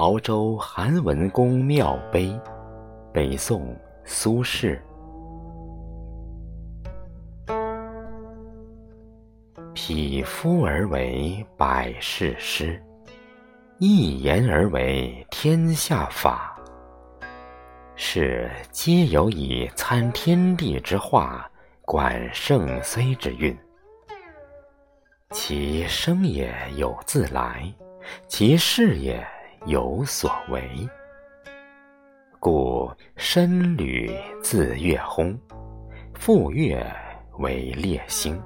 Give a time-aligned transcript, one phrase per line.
[0.00, 2.34] 潮州韩文公庙碑，
[3.12, 4.80] 北宋苏轼。
[9.74, 12.82] 匹夫而为百世师，
[13.76, 16.58] 一言而为天下法。
[17.94, 21.46] 是皆有以参天地之化，
[21.82, 23.54] 管盛衰之运。
[25.32, 27.70] 其生也有自来，
[28.26, 29.22] 其事也
[29.66, 30.88] 有所为。
[32.38, 34.10] 故身履
[34.42, 35.38] 自月轰，
[36.14, 36.84] 复月
[37.38, 38.40] 为列星。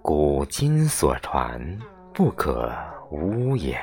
[0.00, 1.60] 古今所传，
[2.14, 2.72] 不可
[3.10, 3.78] 污也。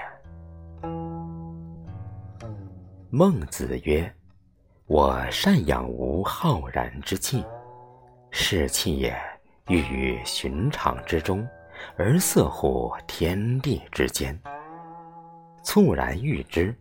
[3.12, 4.12] 孟子曰
[4.88, 7.46] ：“我善养无浩然之气，
[8.32, 9.16] 是气也，
[9.68, 11.48] 寓于寻常之中，
[11.96, 14.38] 而色乎天地之间。
[15.68, 16.74] 猝然遇之，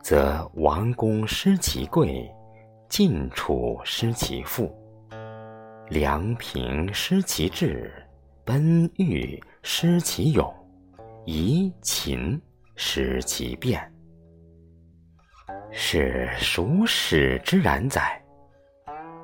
[0.00, 2.32] 则王公失其贵，
[2.88, 4.72] 晋楚失其富，
[5.88, 7.92] 梁平失其志，
[8.44, 10.54] 奔豫失其勇，
[11.26, 12.40] 夷秦
[12.76, 13.92] 失其变。”
[15.72, 18.22] 是孰使之然哉？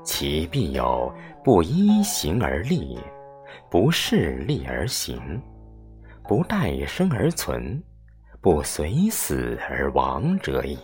[0.03, 2.99] 其必有不依行而立，
[3.71, 5.41] 不势利而行，
[6.25, 7.81] 不待生而存，
[8.41, 10.79] 不随死而亡者矣。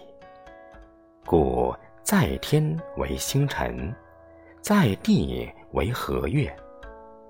[1.25, 3.95] 故在天为星辰，
[4.61, 6.55] 在地为和月，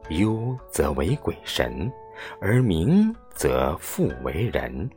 [0.08, 1.92] 忧则为鬼神，
[2.40, 4.90] 而明则复为人。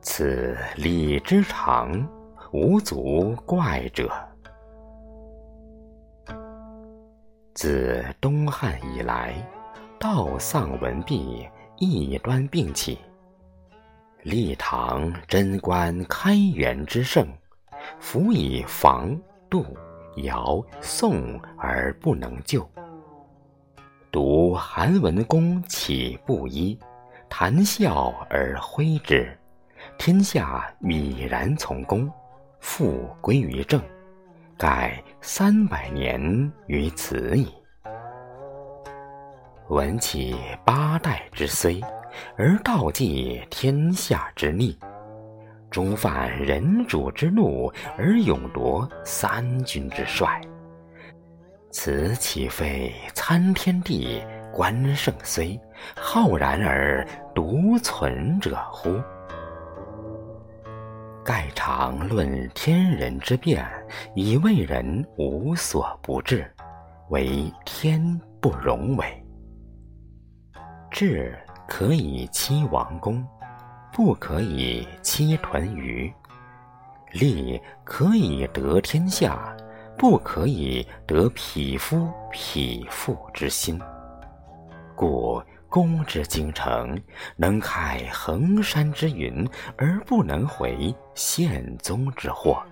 [0.00, 2.08] 此理之常，
[2.52, 4.08] 无足怪者。
[7.54, 9.34] 自东汉以来，
[9.98, 11.44] 道丧文毕，
[11.78, 12.96] 异端并起。
[14.26, 17.24] 立唐贞观开元之盛，
[18.00, 19.16] 辅以房、
[19.48, 19.64] 杜、
[20.16, 22.68] 尧、宋而不能救。
[24.10, 26.76] 独韩文公岂不依？
[27.28, 29.32] 谈笑而挥之。
[29.96, 32.10] 天下泯然从公，
[32.58, 33.80] 复归于正，
[34.58, 37.46] 盖三百年于此矣。
[39.68, 40.34] 闻起
[40.64, 41.80] 八代之衰，
[42.36, 44.76] 而道济天下之逆；
[45.70, 50.40] 终犯人主之怒，而勇夺三军之帅。
[51.70, 54.22] 此岂非参天地，
[54.52, 55.60] 观圣虽，
[55.94, 59.00] 浩然而独存者乎？
[61.22, 63.66] 盖常论天人之变，
[64.14, 66.50] 以为人无所不至，
[67.10, 68.00] 为天
[68.40, 69.04] 不容为。
[70.90, 71.36] 智
[71.68, 73.26] 可以欺王公，
[73.92, 76.12] 不可以欺豚鱼；
[77.12, 79.56] 利可以得天下，
[79.98, 83.80] 不可以得匹夫匹妇之心。
[84.94, 85.42] 故。
[85.68, 86.98] 公之精诚，
[87.36, 89.46] 能开衡山之云，
[89.76, 92.62] 而不能回宪宗之祸；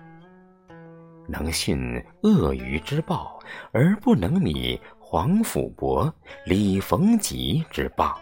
[1.27, 3.37] 能训鳄鱼之暴，
[3.71, 6.11] 而不能弭黄甫伯、
[6.45, 8.15] 李逢吉之谤；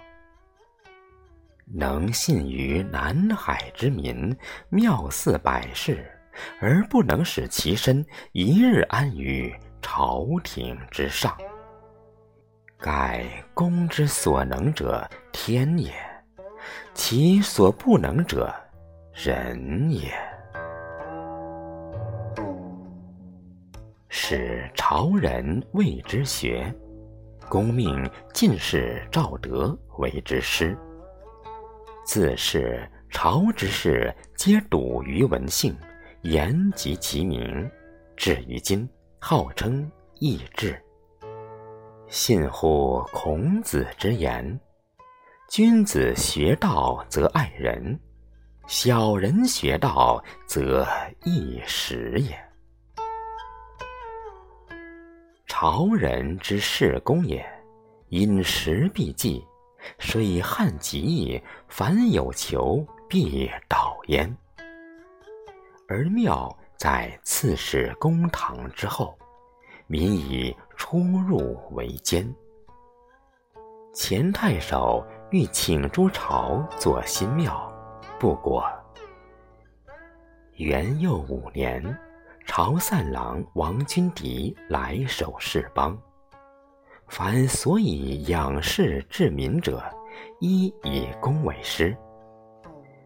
[1.65, 4.35] 能信于南海之民，
[4.69, 6.05] 妙似百世，
[6.59, 11.35] 而不能使其身一日安于朝廷之上。
[12.77, 15.93] 盖公之所能者天也，
[16.93, 18.53] 其所不能者
[19.13, 20.11] 人也。
[24.09, 26.73] 使朝人谓之学，
[27.49, 30.77] 公命进士赵德为之师。
[32.05, 35.75] 自是朝之事，皆笃于文性，
[36.23, 37.69] 言及其名，
[38.17, 38.87] 至于今，
[39.19, 40.77] 号称义志。
[42.07, 44.59] 信乎孔子之言
[45.49, 47.97] ：“君子学道则爱人，
[48.67, 50.85] 小人学道则
[51.23, 52.37] 易时也。”
[55.47, 57.43] 朝人之事公也，
[58.09, 59.41] 因时必济，
[59.99, 64.35] 水旱极易，凡有求必导焉。
[65.87, 69.17] 而庙在刺史公堂之后，
[69.87, 70.55] 民以。
[70.75, 72.35] 出入为艰。
[73.93, 77.71] 前太守欲请诸朝作新庙，
[78.19, 78.65] 不果。
[80.55, 81.81] 元佑五年，
[82.45, 85.97] 朝散郎王君迪来守士邦，
[87.07, 89.83] 凡所以养士治民者，
[90.39, 91.95] 一以公为师。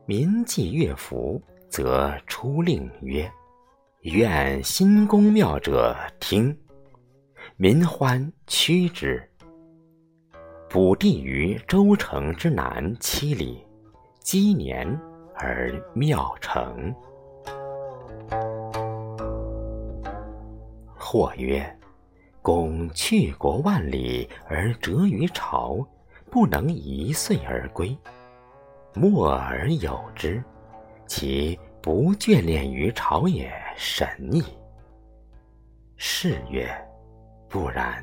[0.05, 3.29] 民祭乐服，则出令曰
[4.03, 6.57] ：“愿新宫庙者听。”
[7.57, 9.21] 民欢趋之。
[10.69, 13.65] 卜地于周城之南七里，
[14.21, 14.87] 积年
[15.35, 16.93] 而庙成。
[20.95, 21.63] 或曰
[22.47, 25.85] ：“公去国万里而折于朝，
[26.31, 27.93] 不能一岁而归。”
[28.95, 30.41] 默而有之，
[31.05, 34.41] 其不眷恋于朝也甚矣。
[35.97, 36.73] 是曰：
[37.49, 38.01] 不然，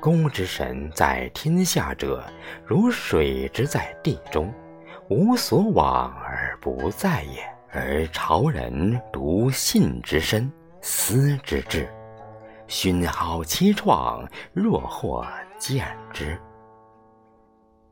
[0.00, 2.24] 公之神在天下者，
[2.64, 4.54] 如水之在地中，
[5.10, 7.42] 无所往而不在也。
[7.72, 10.48] 而朝人独信之深，
[10.82, 11.92] 思之至，
[12.72, 15.22] 勋好其创，若或
[15.58, 16.40] 见之。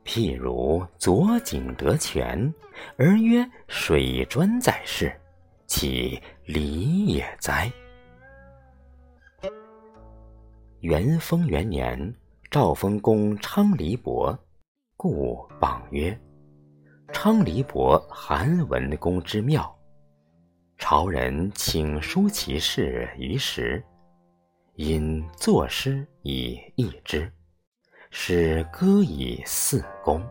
[0.07, 2.51] 譬如左井得泉，
[2.97, 5.13] 而曰水专在世，
[5.67, 7.71] 其礼也哉？
[10.81, 12.15] 元丰元年，
[12.51, 14.37] 赵丰公昌黎伯，
[14.97, 16.19] 故榜曰
[17.13, 19.79] ：“昌黎伯韩文公之庙。”
[20.79, 23.85] 朝人请书其事于时，
[24.83, 27.31] 因作诗以佚之。
[28.11, 30.27] 使歌以四公，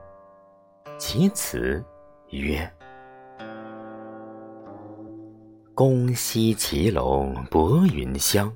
[0.97, 1.85] 其词
[2.31, 2.67] 曰
[5.75, 8.51] ：“公西骑龙博云香，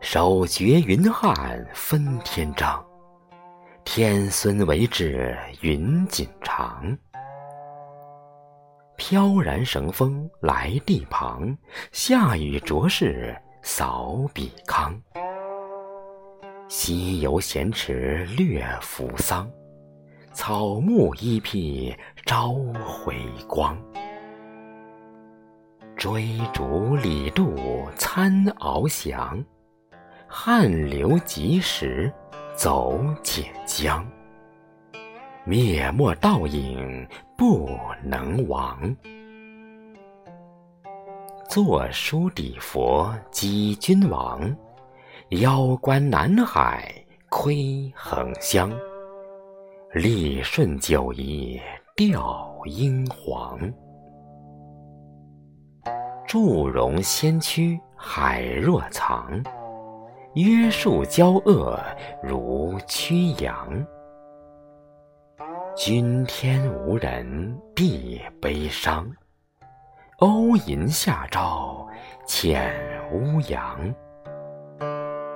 [0.00, 2.84] 手绝云汉分天章。
[3.84, 6.98] 天孙为质云锦长，
[8.96, 11.56] 飘然绳风来地旁。
[11.92, 14.96] 下雨着世扫彼康。”
[16.70, 19.50] 西游闲池略扶桑，
[20.32, 21.92] 草木依披
[22.24, 22.54] 朝
[22.84, 23.16] 回
[23.48, 23.76] 光。
[25.96, 27.56] 追逐李杜
[27.96, 29.44] 参翱翔，
[30.28, 32.12] 汉流及时
[32.54, 34.06] 走且江。
[35.44, 37.04] 灭没倒影
[37.36, 37.68] 不
[38.04, 38.78] 能忘，
[41.56, 44.54] 作书抵佛击君王。
[45.30, 46.94] 腰观南海
[47.30, 48.70] 窥衡湘，
[49.94, 51.58] 立顺九夷
[51.96, 53.58] 吊英皇。
[56.26, 59.42] 祝融先驱海若藏，
[60.34, 61.82] 约束交恶
[62.22, 63.82] 如驱羊。
[65.74, 69.10] 君天无人必悲伤，
[70.20, 71.86] 欧银下诏
[72.26, 72.72] 遣
[73.12, 73.78] 乌阳。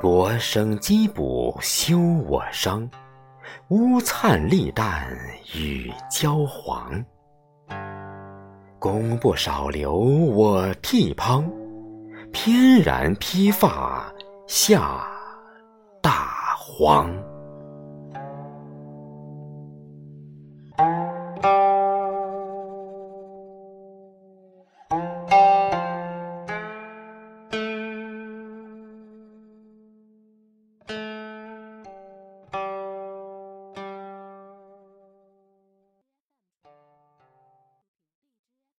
[0.00, 2.88] 薄生机补修我伤，
[3.68, 5.06] 乌灿丽淡
[5.54, 7.04] 与焦黄。
[8.78, 11.44] 功不少留我剃滂，
[12.32, 14.10] 翩然披发
[14.46, 15.06] 下
[16.00, 17.14] 大荒。